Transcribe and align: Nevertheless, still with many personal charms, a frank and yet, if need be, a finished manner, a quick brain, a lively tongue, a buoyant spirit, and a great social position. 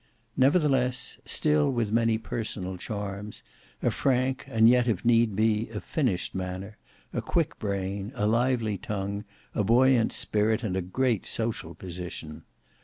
Nevertheless, 0.35 1.19
still 1.27 1.69
with 1.71 1.91
many 1.91 2.17
personal 2.17 2.75
charms, 2.75 3.43
a 3.83 3.91
frank 3.91 4.45
and 4.47 4.67
yet, 4.67 4.87
if 4.87 5.05
need 5.05 5.35
be, 5.35 5.69
a 5.69 5.79
finished 5.79 6.33
manner, 6.33 6.79
a 7.13 7.21
quick 7.21 7.59
brain, 7.59 8.11
a 8.15 8.25
lively 8.25 8.79
tongue, 8.79 9.25
a 9.53 9.63
buoyant 9.63 10.11
spirit, 10.11 10.63
and 10.63 10.75
a 10.75 10.81
great 10.81 11.27
social 11.27 11.75
position. 11.75 12.45